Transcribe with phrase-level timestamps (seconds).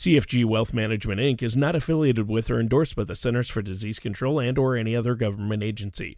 [0.00, 1.42] CFG Wealth Management Inc.
[1.42, 4.96] is not affiliated with or endorsed by the Centers for Disease Control and or any
[4.96, 6.16] other government agency.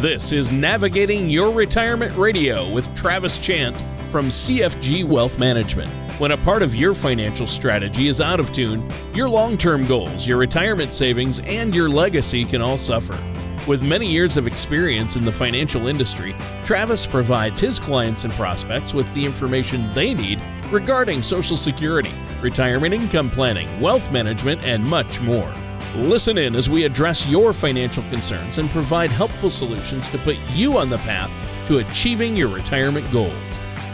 [0.00, 5.92] This is Navigating Your Retirement Radio with Travis Chance from CFG Wealth Management.
[6.18, 10.26] When a part of your financial strategy is out of tune, your long term goals,
[10.26, 13.22] your retirement savings, and your legacy can all suffer.
[13.66, 16.36] With many years of experience in the financial industry,
[16.66, 20.38] Travis provides his clients and prospects with the information they need
[20.72, 25.54] regarding Social Security, retirement income planning, wealth management, and much more.
[25.96, 30.78] Listen in as we address your financial concerns and provide helpful solutions to put you
[30.78, 31.34] on the path
[31.68, 33.32] to achieving your retirement goals.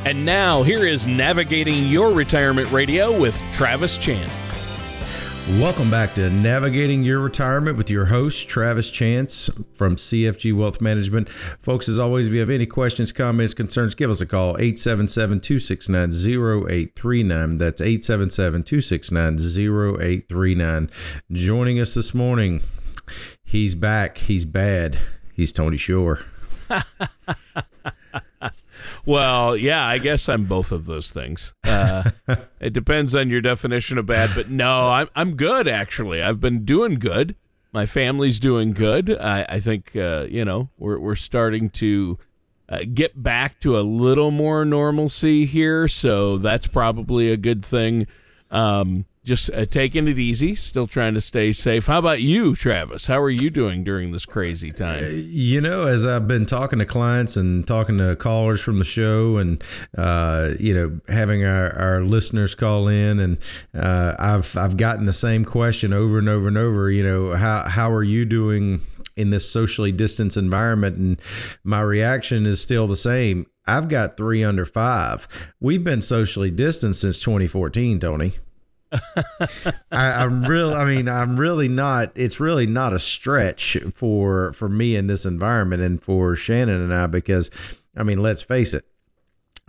[0.04, 4.69] And now, here is Navigating Your Retirement Radio with Travis Chance.
[5.58, 11.28] Welcome back to Navigating Your Retirement with your host, Travis Chance from CFG Wealth Management.
[11.28, 15.40] Folks, as always, if you have any questions, comments, concerns, give us a call 877
[15.40, 17.58] 269 0839.
[17.58, 20.90] That's 877 269 0839.
[21.32, 22.62] Joining us this morning,
[23.44, 24.18] he's back.
[24.18, 24.98] He's bad.
[25.34, 26.20] He's Tony Shore.
[29.06, 31.54] Well, yeah, I guess I'm both of those things.
[31.64, 32.10] Uh,
[32.60, 36.22] it depends on your definition of bad, but no, I'm I'm good actually.
[36.22, 37.36] I've been doing good.
[37.72, 39.16] My family's doing good.
[39.16, 42.18] I, I think uh, you know we're we're starting to
[42.68, 48.06] uh, get back to a little more normalcy here, so that's probably a good thing.
[48.50, 51.86] Um, just uh, taking it easy, still trying to stay safe.
[51.86, 53.06] How about you, Travis?
[53.06, 55.04] How are you doing during this crazy time?
[55.28, 59.36] You know, as I've been talking to clients and talking to callers from the show,
[59.36, 59.62] and
[59.96, 63.38] uh, you know, having our, our listeners call in, and
[63.74, 66.90] uh, I've I've gotten the same question over and over and over.
[66.90, 68.82] You know, how how are you doing?
[69.16, 71.20] in this socially distanced environment and
[71.64, 77.00] my reaction is still the same i've got three under five we've been socially distanced
[77.00, 78.36] since 2014 tony
[79.92, 80.74] I, am real.
[80.74, 82.12] I mean, I'm really not.
[82.14, 86.92] It's really not a stretch for for me in this environment and for Shannon and
[86.92, 87.50] I because,
[87.96, 88.84] I mean, let's face it.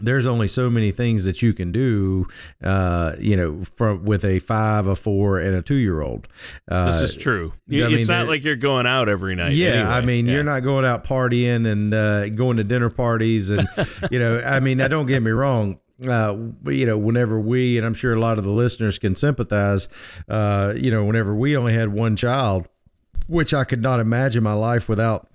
[0.04, 2.26] There's only so many things that you can do,
[2.64, 6.28] uh, you know, from with a five, a four, and a two year old.
[6.68, 7.54] Uh, this is true.
[7.72, 9.54] I it's mean, not like you're going out every night.
[9.54, 9.90] Yeah, anyway.
[9.90, 10.34] I mean, yeah.
[10.34, 13.68] you're not going out partying and uh, going to dinner parties, and
[14.12, 16.36] you know, I mean, now don't get me wrong uh,
[16.66, 19.88] you know, whenever we, and I'm sure a lot of the listeners can sympathize,
[20.28, 22.68] uh, you know, whenever we only had one child,
[23.28, 25.30] which I could not imagine my life without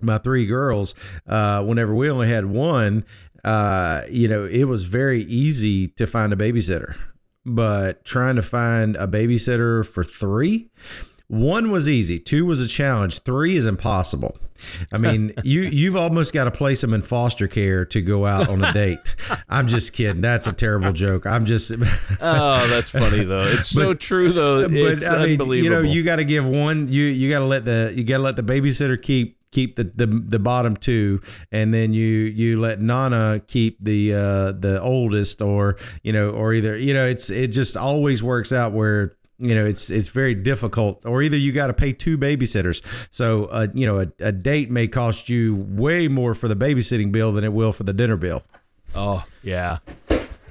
[0.00, 0.94] my three girls,
[1.26, 3.04] uh, whenever we only had one,
[3.44, 6.96] uh, you know, it was very easy to find a babysitter.
[7.44, 10.70] But trying to find a babysitter for three,
[11.32, 14.36] one was easy, two was a challenge, three is impossible.
[14.92, 18.50] I mean, you you've almost got to place them in foster care to go out
[18.50, 18.98] on a date.
[19.48, 20.20] I'm just kidding.
[20.20, 21.24] That's a terrible joke.
[21.24, 21.72] I'm just.
[22.20, 23.44] oh, that's funny though.
[23.44, 24.68] It's so true though.
[24.70, 26.88] It's but I mean, you know, you got to give one.
[26.88, 29.84] You you got to let the you got to let the babysitter keep keep the,
[29.84, 31.20] the the bottom two
[31.50, 36.54] and then you you let nana keep the uh the oldest or you know or
[36.54, 40.34] either you know it's it just always works out where you know it's it's very
[40.34, 42.82] difficult or either you got to pay two babysitters.
[43.10, 47.12] So uh, you know a, a date may cost you way more for the babysitting
[47.12, 48.42] bill than it will for the dinner bill.
[48.94, 49.78] Oh yeah.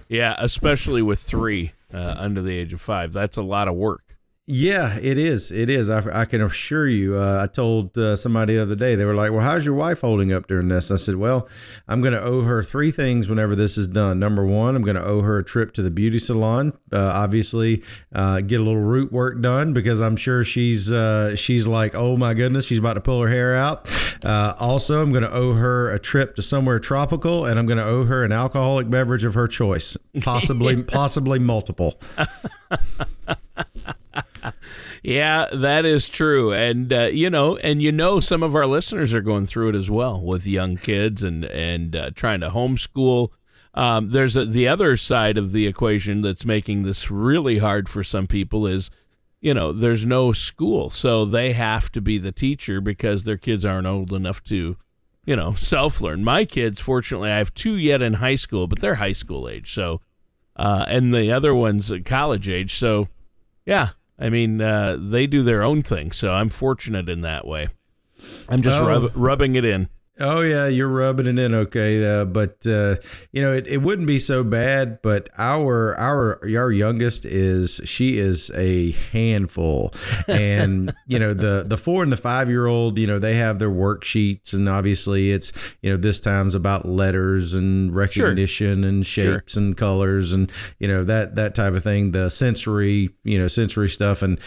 [0.09, 3.13] Yeah especially with three uh, under the age of five.
[3.13, 4.10] That's a lot of work
[4.47, 5.52] yeah, it is.
[5.52, 5.88] It is.
[5.88, 7.16] I, I can assure you.
[7.16, 10.02] Uh, I told uh, somebody the other day, they were like, Well, how's your wife
[10.02, 10.90] holding up during this?
[10.90, 11.47] I said, Well,
[11.88, 14.19] I'm going to owe her three things whenever this is done.
[14.19, 16.74] Number one, I'm going to owe her a trip to the beauty salon.
[16.91, 21.68] Uh, obviously, uh, get a little root work done because I'm sure she's uh, she's
[21.68, 23.90] like, Oh my goodness, she's about to pull her hair out.
[24.23, 27.78] Uh, also, I'm going to owe her a trip to somewhere tropical and I'm going
[27.78, 32.02] to owe her an alcoholic beverage of her choice, possibly, possibly multiple.
[35.03, 39.13] Yeah, that is true, and uh, you know, and you know, some of our listeners
[39.16, 43.29] are going through it as well with young kids and and uh, trying to homeschool.
[43.73, 48.03] Um, there's a, the other side of the equation that's making this really hard for
[48.03, 48.91] some people is,
[49.40, 53.66] you know, there's no school, so they have to be the teacher because their kids
[53.66, 54.78] aren't old enough to,
[55.25, 56.23] you know, self learn.
[56.23, 59.72] My kids, fortunately, I have two yet in high school, but they're high school age,
[59.72, 59.99] so,
[60.58, 63.08] uh, and the other one's college age, so.
[63.64, 63.90] Yeah,
[64.22, 67.70] I mean, uh, they do their own thing, so I'm fortunate in that way.
[68.47, 68.88] I'm just oh.
[68.88, 69.90] rub, rubbing it in.
[70.22, 72.97] Oh yeah, you're rubbing it in okay, uh, but uh,
[73.32, 75.02] you know it, it wouldn't be so bad.
[75.02, 79.94] But our our our youngest is she is a handful,
[80.28, 83.58] and you know the the four and the five year old, you know they have
[83.58, 85.52] their worksheets, and obviously it's
[85.82, 88.90] you know this time's about letters and recognition sure.
[88.90, 89.64] and shapes sure.
[89.64, 92.12] and colors and you know that that type of thing.
[92.12, 94.40] The sensory you know sensory stuff, and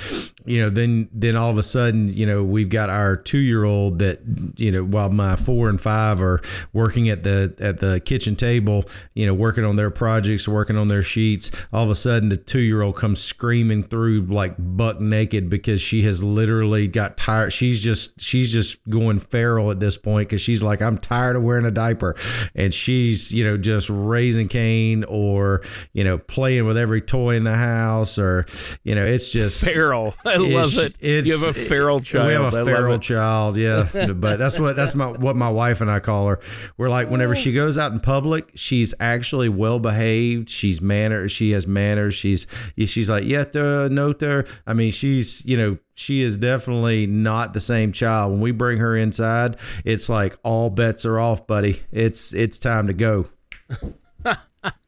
[0.44, 3.64] you know then then all of a sudden you know we've got our two year
[3.64, 4.20] old that
[4.56, 6.42] you know while my four four and five are
[6.74, 8.84] working at the at the kitchen table,
[9.14, 11.50] you know, working on their projects, working on their sheets.
[11.72, 15.80] All of a sudden, the two year old comes screaming through like buck naked because
[15.80, 17.54] she has literally got tired.
[17.54, 21.42] She's just she's just going feral at this point because she's like, I'm tired of
[21.42, 22.14] wearing a diaper,
[22.54, 25.62] and she's you know just raising Cain or
[25.94, 28.44] you know playing with every toy in the house or
[28.82, 30.14] you know it's just feral.
[30.26, 30.98] I love it.
[31.00, 32.26] It's, you have a feral child.
[32.26, 33.88] We have a feral child, yeah.
[34.12, 36.40] but that's what that's my what my wife and I call her.
[36.76, 37.64] We're like, whenever she oh.
[37.64, 40.50] goes out in public, she's actually well behaved.
[40.50, 41.28] She's manner.
[41.28, 42.14] She has manners.
[42.14, 42.46] She's
[42.76, 44.44] she's like, yeah, the no, there.
[44.66, 48.32] I mean, she's you know she is definitely not the same child.
[48.32, 51.82] When we bring her inside, it's like all bets are off, buddy.
[51.90, 53.28] It's it's time to go.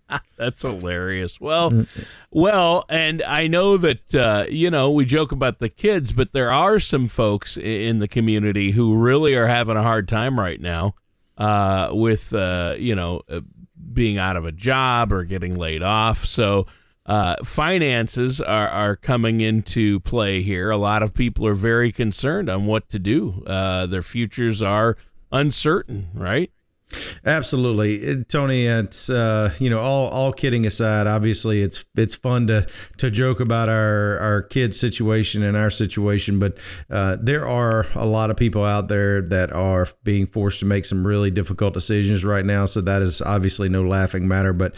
[0.36, 1.40] That's hilarious.
[1.40, 1.86] Well,
[2.30, 6.50] well, and I know that uh, you know we joke about the kids, but there
[6.50, 10.94] are some folks in the community who really are having a hard time right now
[11.38, 13.40] uh, with uh, you know uh,
[13.92, 16.24] being out of a job or getting laid off.
[16.24, 16.66] So
[17.06, 20.70] uh, finances are are coming into play here.
[20.70, 23.42] A lot of people are very concerned on what to do.
[23.46, 24.96] Uh, their futures are
[25.32, 26.50] uncertain, right?
[27.24, 28.66] Absolutely, Tony.
[28.66, 31.06] It's uh, you know all all kidding aside.
[31.08, 32.66] Obviously, it's it's fun to
[32.98, 36.56] to joke about our our kids' situation and our situation, but
[36.88, 40.84] uh, there are a lot of people out there that are being forced to make
[40.84, 42.64] some really difficult decisions right now.
[42.64, 44.52] So that is obviously no laughing matter.
[44.52, 44.74] But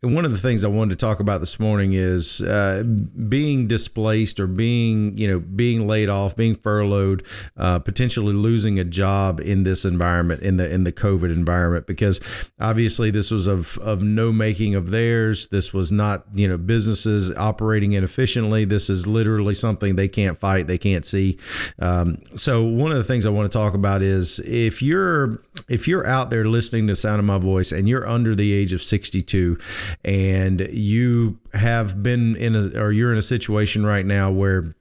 [0.00, 2.84] one of the things I wanted to talk about this morning is uh,
[3.28, 8.84] being displaced or being, you know, being laid off, being furloughed, uh, potentially losing a
[8.84, 12.20] job in this environment, in the in the COVID environment, because
[12.60, 15.48] obviously this was of of no making of theirs.
[15.48, 18.64] This was not, you know, businesses operating inefficiently.
[18.64, 21.40] This is literally something they can't fight, they can't see.
[21.80, 25.88] Um, so one of the things I want to talk about is if you're if
[25.88, 28.82] you're out there listening to sound of my voice and you're under the age of
[28.82, 29.58] 62
[30.04, 34.74] and you have been in a or you're in a situation right now where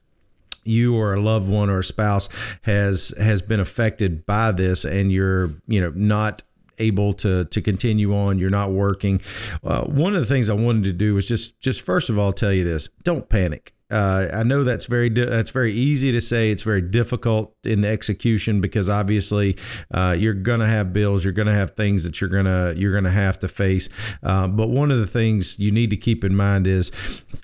[0.63, 2.29] you or a loved one or a spouse
[2.63, 6.41] has has been affected by this and you're you know not
[6.79, 9.21] able to to continue on you're not working
[9.63, 12.31] uh, one of the things i wanted to do was just just first of all
[12.31, 16.51] tell you this don't panic uh, I know that's very that's very easy to say.
[16.51, 19.55] It's very difficult in execution because obviously
[19.91, 23.39] uh, you're gonna have bills, you're gonna have things that you're gonna you're gonna have
[23.39, 23.87] to face.
[24.21, 26.91] Uh, but one of the things you need to keep in mind is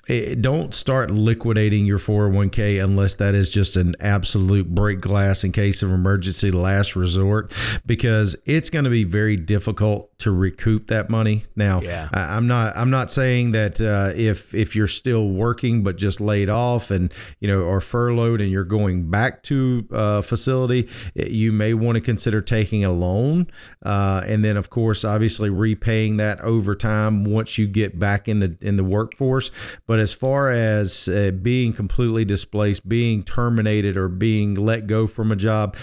[0.06, 5.44] it, eh, don't start liquidating your 401k unless that is just an absolute break glass
[5.44, 7.52] in case of emergency last resort
[7.86, 11.44] because it's going to be very difficult to recoup that money.
[11.54, 12.08] Now, yeah.
[12.10, 16.18] I, am not I'm not saying that uh, if if you're still working but just
[16.18, 20.88] laid off and you know or furloughed and you're going back to a uh, facility,
[21.14, 23.50] you may want to consider taking a loan
[23.84, 28.40] uh, and then of course obviously repaying that over time once you get back in
[28.40, 29.50] the in the workforce.
[29.86, 35.30] But as far as uh, being completely displaced, being terminated, or being let go from
[35.30, 35.76] a job,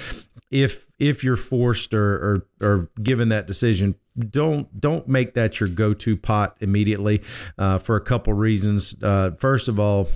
[0.50, 3.96] if if you're forced or, or, or given that decision,
[4.30, 7.22] don't don't make that your go-to pot immediately
[7.58, 8.96] uh, for a couple reasons.
[9.02, 10.08] Uh, first of all,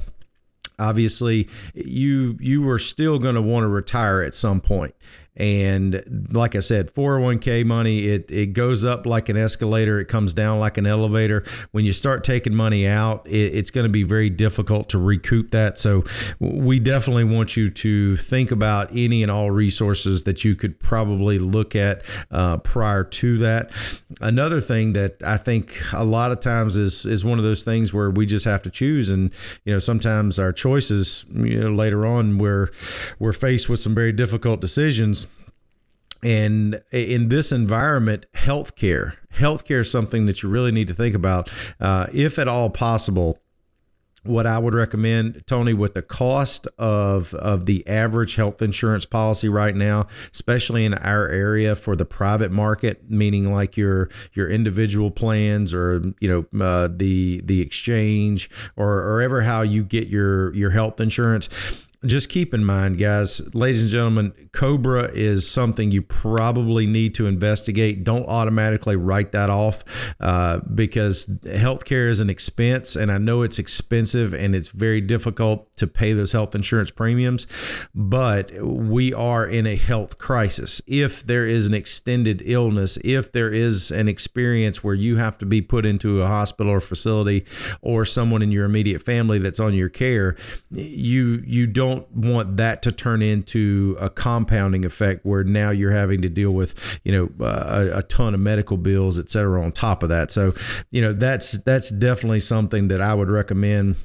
[0.80, 4.96] obviously you you are still going to want to retire at some point
[5.38, 10.34] and like I said, 401k money, it, it goes up like an escalator, it comes
[10.34, 11.44] down like an elevator.
[11.72, 15.52] When you start taking money out, it, it's going to be very difficult to recoup
[15.52, 15.78] that.
[15.78, 16.06] So
[16.40, 21.38] we definitely want you to think about any and all resources that you could probably
[21.38, 23.72] look at uh, prior to that.
[24.22, 27.94] Another thing that I think a lot of times is is one of those things
[27.94, 29.32] where we just have to choose, and
[29.66, 32.70] you know sometimes our choices, you know, later on we're
[33.20, 35.25] we're faced with some very difficult decisions
[36.26, 41.52] and in this environment, healthcare, healthcare is something that you really need to think about.
[41.80, 43.38] Uh, if at all possible,
[44.24, 49.50] what I would recommend, Tony, with the cost of of the average health insurance policy
[49.50, 55.12] right now, especially in our area for the private market, meaning like your your individual
[55.12, 60.52] plans or you know uh, the the exchange or or ever how you get your
[60.56, 61.48] your health insurance
[62.06, 67.28] just keep in mind, guys, ladies and gentlemen, Cobra is something you probably need to
[67.28, 68.04] investigate.
[68.04, 69.84] Don't automatically write that off
[70.20, 75.76] uh, because healthcare is an expense, and I know it's expensive and it's very difficult
[75.78, 77.48] to pay those health insurance premiums.
[77.94, 80.82] But we are in a health crisis.
[80.88, 85.46] If there is an extended illness, if there is an experience where you have to
[85.46, 87.46] be put into a hospital or facility,
[87.82, 90.36] or someone in your immediate family that's on your care,
[90.72, 96.22] you you don't want that to turn into a compounding effect where now you're having
[96.22, 100.04] to deal with you know a, a ton of medical bills, et cetera, on top
[100.04, 100.32] of that.
[100.32, 100.54] So
[100.92, 103.96] you know that's that's definitely something that I would recommend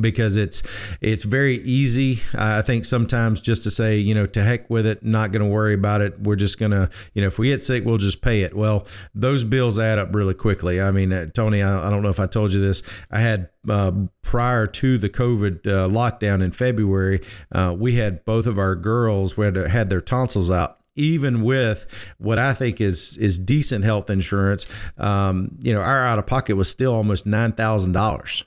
[0.00, 0.62] because it's
[1.00, 5.04] it's very easy i think sometimes just to say you know to heck with it
[5.04, 6.20] not going to worry about it.
[6.20, 8.54] We're just going to you know if we get sick we'll just pay it.
[8.54, 10.80] Well those bills add up really quickly.
[10.80, 12.82] I mean uh, tony I, I, don't know if i told you this.
[13.10, 13.92] I had uh,
[14.22, 17.20] prior to the covid uh, lockdown in february
[17.52, 20.76] uh, we had both of our girls who had, had their tonsils out.
[20.94, 21.86] Even with
[22.18, 24.66] what I think is is decent health insurance,
[24.96, 28.42] um, you know, our out of pocket was still almost nine thousand dollars.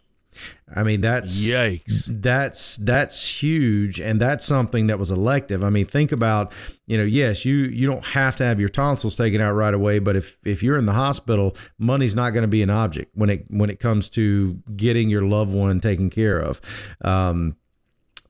[0.75, 2.07] I mean that's yikes.
[2.09, 5.63] That's that's huge, and that's something that was elective.
[5.63, 6.51] I mean, think about
[6.87, 9.99] you know, yes, you you don't have to have your tonsils taken out right away,
[9.99, 13.29] but if if you're in the hospital, money's not going to be an object when
[13.29, 16.59] it when it comes to getting your loved one taken care of.
[17.01, 17.55] Um,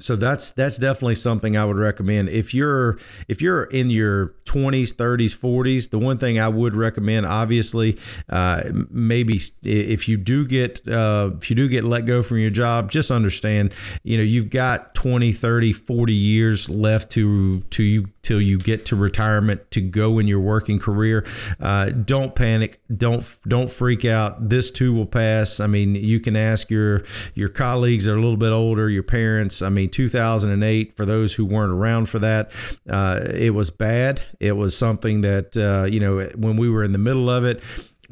[0.01, 2.29] so that's that's definitely something I would recommend.
[2.29, 7.25] If you're if you're in your 20s, 30s, 40s, the one thing I would recommend,
[7.25, 7.97] obviously,
[8.29, 12.49] uh, maybe if you do get uh, if you do get let go from your
[12.49, 18.09] job, just understand, you know, you've got 20, 30, 40 years left to to you
[18.23, 21.25] till you get to retirement to go in your working career.
[21.59, 22.81] Uh, don't panic.
[22.95, 24.49] Don't don't freak out.
[24.49, 25.59] This too will pass.
[25.59, 27.03] I mean, you can ask your
[27.35, 29.61] your colleagues that are a little bit older, your parents.
[29.61, 32.51] I mean, 2008 for those who weren't around for that,
[32.89, 34.21] uh, it was bad.
[34.39, 37.61] It was something that uh, you know when we were in the middle of it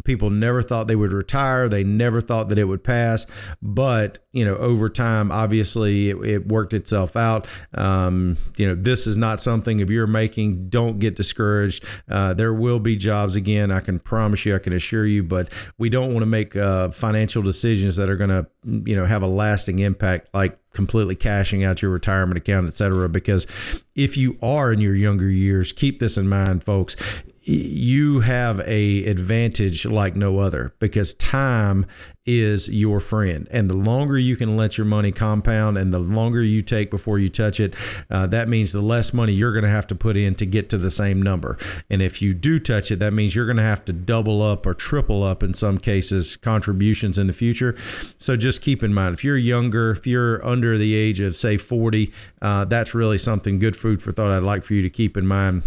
[0.03, 1.67] People never thought they would retire.
[1.67, 3.25] They never thought that it would pass.
[3.62, 7.48] But, you know, over time, obviously, it, it worked itself out.
[7.74, 11.83] Um, you know, this is not something, if you're making, don't get discouraged.
[12.07, 13.71] Uh, there will be jobs again.
[13.71, 16.89] I can promise you, I can assure you, but we don't want to make uh,
[16.91, 18.45] financial decisions that are going to,
[18.88, 23.09] you know, have a lasting impact like completely cashing out your retirement account, et cetera.
[23.09, 23.48] Because
[23.95, 26.95] if you are in your younger years, keep this in mind, folks
[27.50, 31.86] you have a advantage like no other because time
[32.25, 33.47] is your friend.
[33.51, 37.17] And the longer you can let your money compound and the longer you take before
[37.17, 37.73] you touch it
[38.09, 40.69] uh, that means the less money you're going to have to put in to get
[40.69, 41.57] to the same number.
[41.89, 44.65] And if you do touch it that means you're going to have to double up
[44.65, 47.75] or triple up in some cases contributions in the future.
[48.17, 51.57] So just keep in mind if you're younger if you're under the age of say
[51.57, 52.11] 40
[52.41, 55.25] uh, that's really something good food for thought i'd like for you to keep in
[55.25, 55.63] mind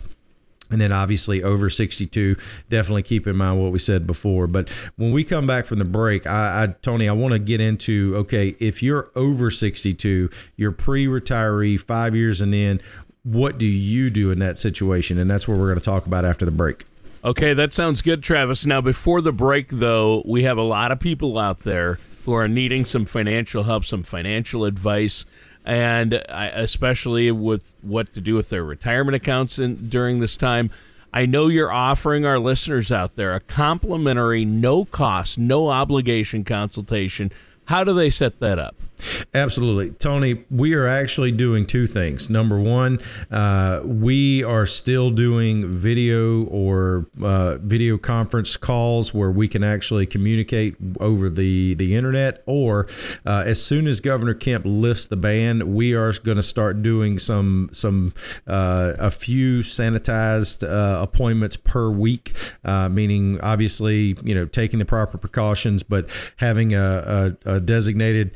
[0.73, 2.37] and then obviously over 62,
[2.69, 4.47] definitely keep in mind what we said before.
[4.47, 7.61] But when we come back from the break, I, I Tony, I want to get
[7.61, 12.81] into okay, if you're over 62, you're pre retiree, five years and in,
[13.23, 15.19] what do you do in that situation?
[15.19, 16.87] And that's what we're going to talk about after the break.
[17.25, 18.67] Okay, that sounds good, Travis.
[18.67, 22.49] Now, before the break, though, we have a lot of people out there who are
[22.49, 25.25] needing some financial help, some financial advice
[25.64, 30.71] and especially with what to do with their retirement accounts in, during this time.
[31.14, 37.31] I know you're offering our listeners out there a complimentary, no cost, no obligation consultation.
[37.66, 38.75] How do they set that up?
[39.35, 39.90] Absolutely.
[39.90, 42.28] Tony, we are actually doing two things.
[42.30, 49.49] Number one, uh, we are still doing video or uh, video conference calls where we
[49.49, 52.42] can actually communicate over the, the internet.
[52.47, 52.87] Or
[53.25, 57.18] uh, as soon as Governor Kemp lifts the ban, we are going to start doing
[57.18, 58.12] some, some
[58.47, 64.85] uh, a few sanitized uh, appointments per week, uh, meaning obviously, you know, taking the
[64.85, 68.32] proper precautions, but having a, a, a designated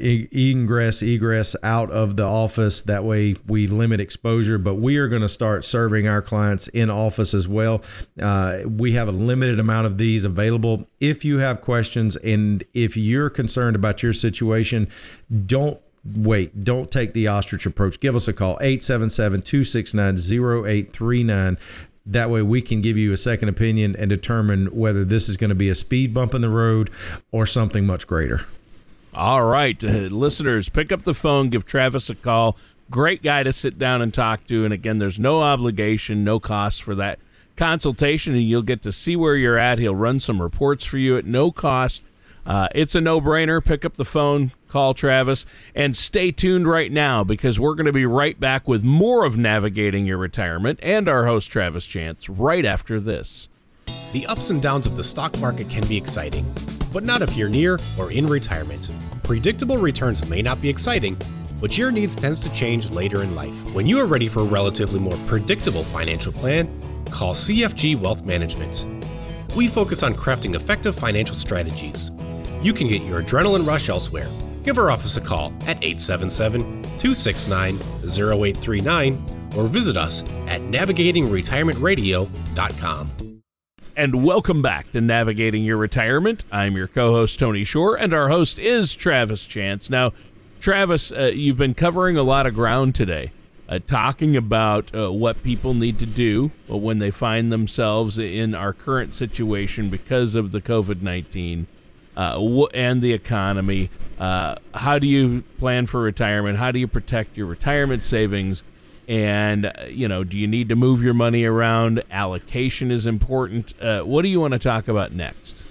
[0.00, 2.82] ingress egress out of the office.
[2.82, 6.90] That way we limit exposure but we are going to start serving our clients in
[6.90, 7.82] office as well.
[8.20, 10.86] Uh, we have a limited amount of these available.
[11.00, 14.88] If you have questions and if you're concerned about your situation
[15.46, 16.64] don't wait.
[16.64, 17.98] Don't take the ostrich approach.
[17.98, 21.56] Give us a call 877-269-0839
[22.06, 25.48] that way we can give you a second opinion and determine whether this is going
[25.48, 26.90] to be a speed bump in the road
[27.32, 28.46] or something much greater
[29.14, 32.56] all right, uh, listeners, pick up the phone, give Travis a call.
[32.90, 34.64] Great guy to sit down and talk to.
[34.64, 37.18] And again, there's no obligation, no cost for that
[37.56, 39.78] consultation, and you'll get to see where you're at.
[39.78, 42.04] He'll run some reports for you at no cost.
[42.46, 43.64] Uh, it's a no brainer.
[43.64, 45.46] Pick up the phone, call Travis.
[45.74, 49.38] And stay tuned right now because we're going to be right back with more of
[49.38, 53.48] navigating your retirement and our host, Travis Chance, right after this.
[54.12, 56.44] The ups and downs of the stock market can be exciting,
[56.92, 58.90] but not if you're near or in retirement.
[59.24, 61.16] Predictable returns may not be exciting,
[61.60, 63.74] but your needs tends to change later in life.
[63.74, 66.68] When you are ready for a relatively more predictable financial plan,
[67.10, 68.86] call CFG Wealth Management.
[69.56, 72.10] We focus on crafting effective financial strategies.
[72.62, 74.28] You can get your adrenaline rush elsewhere.
[74.62, 76.60] Give our office a call at 877
[76.98, 79.14] 269 0839
[79.56, 83.33] or visit us at navigatingretirementradio.com.
[83.96, 86.44] And welcome back to Navigating Your Retirement.
[86.50, 89.88] I'm your co host, Tony Shore, and our host is Travis Chance.
[89.88, 90.12] Now,
[90.58, 93.30] Travis, uh, you've been covering a lot of ground today,
[93.68, 98.72] uh, talking about uh, what people need to do when they find themselves in our
[98.72, 101.68] current situation because of the COVID 19
[102.16, 103.90] uh, and the economy.
[104.18, 106.58] Uh, how do you plan for retirement?
[106.58, 108.64] How do you protect your retirement savings?
[109.08, 113.74] And uh, you know do you need to move your money around allocation is important
[113.80, 115.64] uh, what do you want to talk about next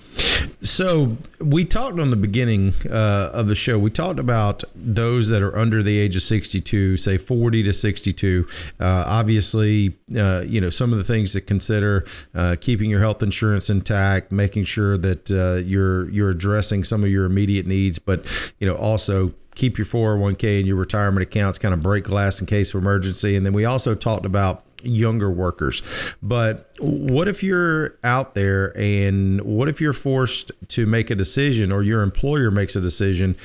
[0.61, 3.79] so we talked on the beginning uh, of the show.
[3.79, 8.47] We talked about those that are under the age of 62, say 40 to 62.
[8.79, 13.23] Uh, obviously, uh, you know some of the things to consider: uh, keeping your health
[13.23, 18.25] insurance intact, making sure that uh, you're you're addressing some of your immediate needs, but
[18.59, 22.45] you know also keep your 401k and your retirement accounts kind of break glass in
[22.45, 23.35] case of emergency.
[23.35, 25.81] And then we also talked about younger workers.
[26.21, 31.71] But what if you're out there and what if you're forced to make a decision
[31.71, 33.35] or your employer makes a decision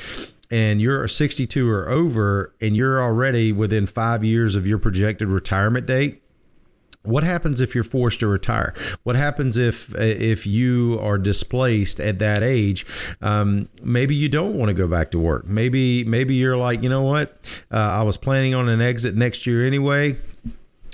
[0.51, 5.87] and you're 62 or over and you're already within five years of your projected retirement
[5.87, 6.23] date?
[7.09, 8.75] What happens if you're forced to retire?
[9.03, 12.87] What happens if if you are displaced at that age?
[13.21, 15.47] Um, maybe you don't want to go back to work.
[15.47, 17.37] Maybe maybe you're like, you know what?
[17.73, 20.17] Uh, I was planning on an exit next year anyway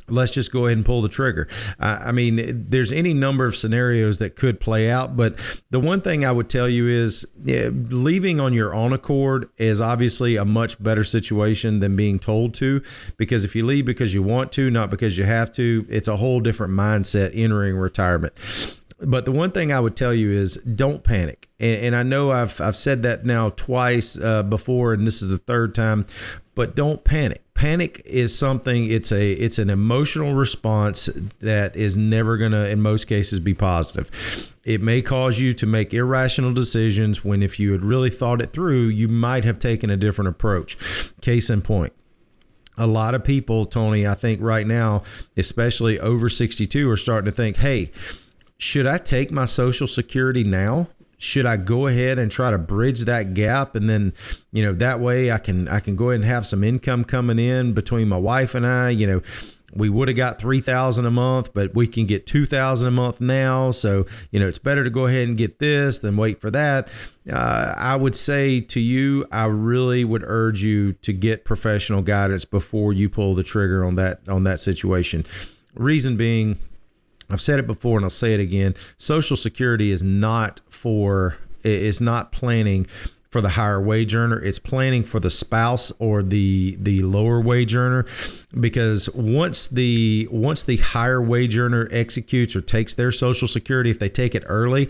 [0.09, 1.49] let's just go ahead and pull the trigger.
[1.79, 5.37] I, mean, there's any number of scenarios that could play out, but
[5.71, 10.37] the one thing I would tell you is leaving on your own accord is obviously
[10.37, 12.83] a much better situation than being told to,
[13.17, 16.17] because if you leave because you want to, not because you have to, it's a
[16.17, 18.35] whole different mindset entering retirement.
[19.01, 21.49] But the one thing I would tell you is don't panic.
[21.59, 25.31] And, and I know I've, I've said that now twice uh, before, and this is
[25.31, 26.07] the third time,
[26.55, 31.09] but don't panic panic is something it's a it's an emotional response
[31.41, 34.53] that is never going to in most cases be positive.
[34.65, 38.53] It may cause you to make irrational decisions when if you had really thought it
[38.53, 40.77] through you might have taken a different approach.
[41.23, 41.95] Case in point
[42.77, 45.01] a lot of people tony i think right now
[45.37, 47.93] especially over 62 are starting to think hey
[48.59, 53.05] should i take my social security now should I go ahead and try to bridge
[53.05, 53.75] that gap?
[53.75, 54.13] And then
[54.53, 57.39] you know that way I can I can go ahead and have some income coming
[57.39, 58.91] in between my wife and I.
[58.91, 59.23] You know
[59.77, 63.71] we would have got 3000 a month but we can get 2000 a month now.
[63.71, 66.89] So you know it's better to go ahead and get this than wait for that.
[67.31, 72.45] Uh, i would say to you i really would urge you to get professional guidance
[72.45, 75.25] before you pull the trigger on that on that situation.
[75.75, 76.59] Reason being
[77.35, 78.75] I've said it before and I'll say it again.
[78.97, 82.87] Social Security is not for is not planning
[83.29, 84.41] for the higher wage earner.
[84.41, 88.07] It's planning for the spouse or the the lower wage earner
[88.59, 93.99] because once the once the higher wage earner executes or takes their social security if
[93.99, 94.89] they take it early,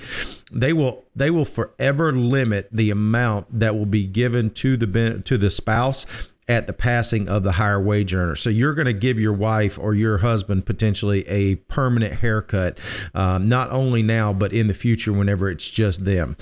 [0.53, 5.39] they will they will forever limit the amount that will be given to the to
[5.39, 6.05] the spouse
[6.49, 8.37] at the passing of the higher wage earner.
[8.37, 12.79] So you're going to give your wife or your husband potentially a permanent haircut,
[13.15, 16.37] um, not only now, but in the future whenever it's just them.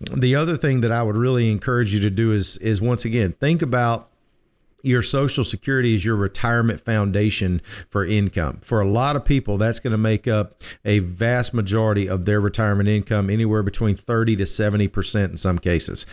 [0.00, 3.32] The other thing that I would really encourage you to do is, is once again,
[3.32, 4.10] think about
[4.82, 8.58] your social security is your retirement foundation for income.
[8.62, 12.40] For a lot of people, that's going to make up a vast majority of their
[12.40, 16.06] retirement income, anywhere between 30 to 70% in some cases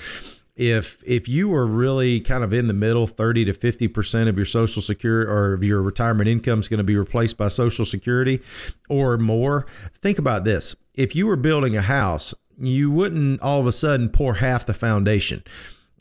[0.56, 4.46] if if you were really kind of in the middle 30 to 50% of your
[4.46, 8.42] social security or of your retirement income is going to be replaced by social security
[8.90, 9.66] or more
[10.02, 10.76] think about this.
[10.94, 14.74] If you were building a house you wouldn't all of a sudden pour half the
[14.74, 15.44] foundation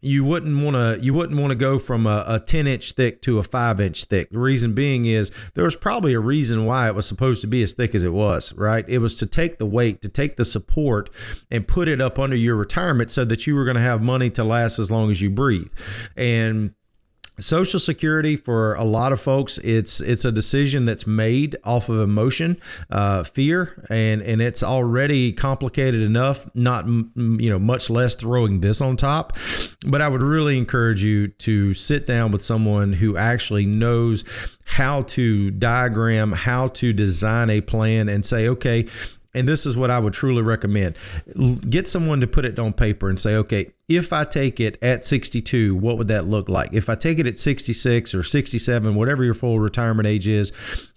[0.05, 3.23] you wouldn't want to you wouldn't want to go from a, a 10 inch thick
[3.23, 4.31] to a 5 inch thick.
[4.31, 7.63] The reason being is there was probably a reason why it was supposed to be
[7.63, 8.89] as thick as it was right?
[8.89, 11.11] It was to take the weight to take the support
[11.51, 14.31] and put it up under your retirement so that you were going to have money
[14.31, 15.69] to last as long as you breathe.
[16.17, 16.75] And
[17.41, 22.01] Social Security for a lot of folks, it's it's a decision that's made off of
[22.01, 26.49] emotion, uh, fear, and and it's already complicated enough.
[26.55, 29.37] Not you know much less throwing this on top,
[29.85, 34.25] but I would really encourage you to sit down with someone who actually knows
[34.65, 38.87] how to diagram, how to design a plan, and say, okay,
[39.35, 40.97] and this is what I would truly recommend
[41.69, 45.05] get someone to put it on paper and say, okay, if I take it at
[45.05, 46.73] 62, what would that look like?
[46.73, 50.53] If I take it at 66 or 67, whatever your full retirement age is,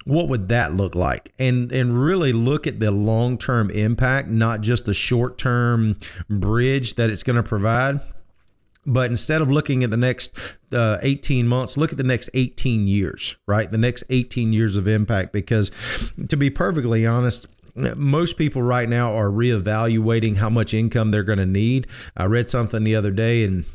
[0.05, 1.33] what would that look like?
[1.37, 7.23] And and really look at the long-term impact, not just the short-term bridge that it's
[7.23, 7.99] going to provide.
[8.89, 10.31] But instead of looking at the next
[10.71, 13.69] uh, 18 months, look at the next 18 years, right?
[13.69, 15.33] The next 18 years of impact.
[15.33, 15.71] Because
[16.29, 21.39] to be perfectly honest, most people right now are reevaluating how much income they're going
[21.39, 21.87] to need.
[22.15, 23.65] I read something the other day and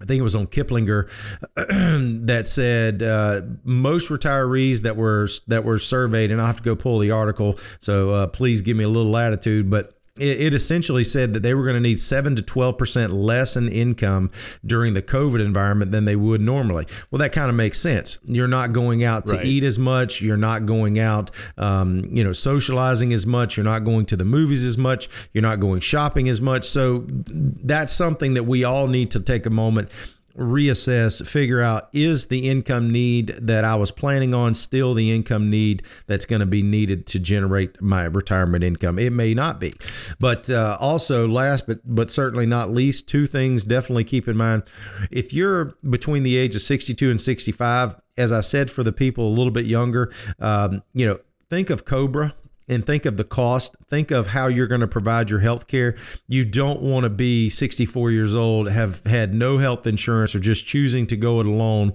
[0.00, 1.08] I think it was on Kiplinger
[2.26, 6.76] that said uh, most retirees that were that were surveyed, and I have to go
[6.76, 9.70] pull the article, so uh, please give me a little latitude.
[9.70, 13.56] But it, it essentially said that they were going to need 7 to 12% less
[13.56, 14.30] in income
[14.64, 16.86] during the COVID environment than they would normally.
[17.10, 18.18] Well, that kind of makes sense.
[18.24, 19.46] You're not going out to right.
[19.46, 20.22] eat as much.
[20.22, 23.56] You're not going out, um, you know, socializing as much.
[23.56, 25.08] You're not going to the movies as much.
[25.32, 26.64] You're not going shopping as much.
[26.64, 29.90] So that's something that we all need to take a moment
[30.36, 35.50] reassess, figure out is the income need that I was planning on still the income
[35.50, 38.98] need that's going to be needed to generate my retirement income.
[38.98, 39.74] It may not be,
[40.20, 44.64] but uh, also last but but certainly not least, two things definitely keep in mind.
[45.10, 49.28] If you're between the age of 62 and 65, as I said for the people
[49.28, 51.18] a little bit younger, um, you know,
[51.50, 52.34] think of Cobra
[52.68, 53.76] and think of the cost.
[53.86, 55.96] Think of how you're going to provide your health care.
[56.26, 60.66] You don't want to be 64 years old, have had no health insurance, or just
[60.66, 61.92] choosing to go it alone.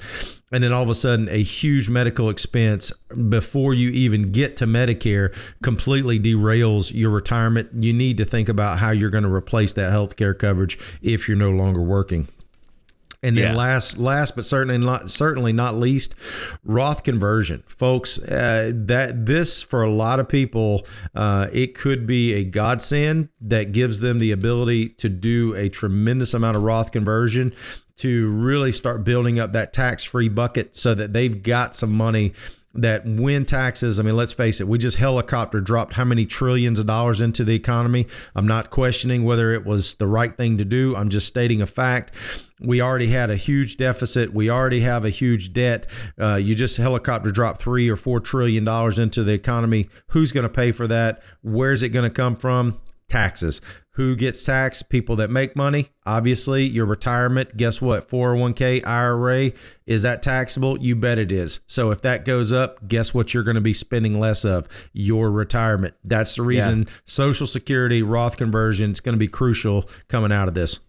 [0.52, 2.92] And then all of a sudden, a huge medical expense
[3.30, 7.70] before you even get to Medicare completely derails your retirement.
[7.84, 11.28] You need to think about how you're going to replace that health care coverage if
[11.28, 12.28] you're no longer working.
[13.24, 13.56] And then yeah.
[13.56, 16.16] last, last but certainly not certainly not least,
[16.64, 18.18] Roth conversion, folks.
[18.18, 23.74] Uh, that this for a lot of people, uh, it could be a godsend that
[23.74, 27.54] gives them the ability to do a tremendous amount of Roth conversion
[27.98, 32.34] to really start building up that tax free bucket so that they've got some money
[32.74, 36.80] that when taxes, I mean, let's face it, we just helicopter dropped how many trillions
[36.80, 38.08] of dollars into the economy.
[38.36, 40.96] I'm not questioning whether it was the right thing to do.
[40.96, 42.16] I'm just stating a fact.
[42.62, 44.34] We already had a huge deficit.
[44.34, 45.88] We already have a huge debt.
[46.20, 49.90] Uh, you just helicopter drop three or four trillion dollars into the economy.
[50.08, 51.22] Who's going to pay for that?
[51.42, 52.80] Where's it going to come from?
[53.10, 53.62] Taxes.
[53.95, 54.89] Who gets taxed?
[54.89, 55.89] People that make money.
[56.06, 57.58] Obviously, your retirement.
[57.58, 58.08] Guess what?
[58.08, 59.51] 401k, IRA.
[59.86, 60.80] Is that taxable?
[60.80, 61.60] You bet it is.
[61.67, 64.69] So if that goes up, guess what you're going to be spending less of?
[64.93, 65.95] Your retirement.
[66.06, 66.93] That's the reason yeah.
[67.04, 70.80] Social Security, Roth conversion is going to be crucial coming out of this.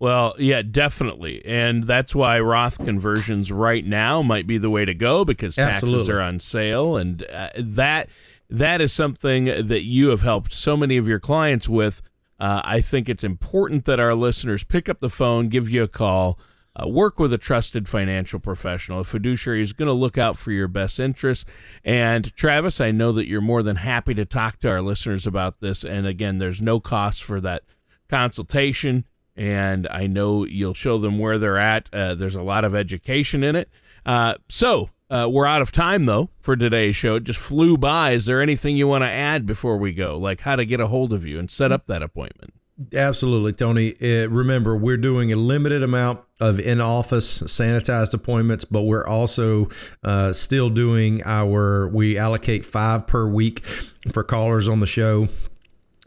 [0.00, 1.44] Well, yeah, definitely.
[1.44, 5.92] And that's why Roth conversions right now might be the way to go because taxes
[5.92, 6.14] Absolutely.
[6.14, 8.08] are on sale and uh, that
[8.50, 12.02] that is something that you have helped so many of your clients with.
[12.40, 15.88] Uh, I think it's important that our listeners pick up the phone, give you a
[15.88, 16.38] call,
[16.76, 19.00] uh, work with a trusted financial professional.
[19.00, 21.44] A fiduciary is going to look out for your best interests.
[21.84, 25.60] And Travis, I know that you're more than happy to talk to our listeners about
[25.60, 25.84] this.
[25.84, 27.64] And again, there's no cost for that
[28.08, 29.04] consultation
[29.38, 31.88] and I know you'll show them where they're at.
[31.92, 33.70] Uh, there's a lot of education in it.
[34.04, 37.16] Uh, so uh, we're out of time though for today's show.
[37.16, 38.12] It just flew by.
[38.12, 40.86] Is there anything you want to add before we go, like how to get a
[40.86, 42.52] hold of you and set up that appointment?
[42.94, 43.94] Absolutely, Tony.
[44.00, 49.68] Uh, remember, we're doing a limited amount of in-office sanitized appointments, but we're also
[50.04, 51.88] uh, still doing our.
[51.88, 53.64] We allocate five per week
[54.12, 55.28] for callers on the show